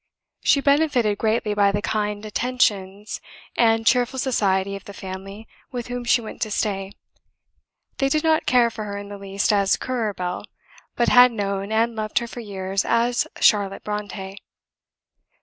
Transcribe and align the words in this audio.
She 0.43 0.61
benefited 0.61 1.19
greatly 1.19 1.53
by 1.53 1.71
the 1.71 1.79
kind 1.79 2.25
attentions 2.25 3.21
and 3.55 3.85
cheerful 3.85 4.17
society 4.17 4.75
of 4.75 4.85
the 4.85 4.95
family 4.95 5.47
with 5.71 5.89
whom 5.89 6.05
she 6.05 6.21
went 6.21 6.41
to 6.41 6.49
stay. 6.49 6.93
They 7.99 8.09
did 8.09 8.23
not 8.23 8.47
care 8.47 8.71
for 8.71 8.85
her 8.85 8.97
in 8.97 9.09
the 9.09 9.19
least 9.19 9.53
as 9.53 9.77
"Currer 9.77 10.15
Bell," 10.15 10.45
but 10.95 11.09
had 11.09 11.31
known 11.31 11.71
and 11.71 11.95
loved 11.95 12.17
her 12.17 12.25
for 12.25 12.39
years 12.39 12.83
as 12.83 13.27
Charlotte 13.39 13.83
Brontë. 13.83 14.37